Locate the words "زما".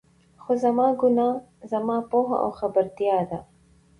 0.63-0.87, 1.71-1.97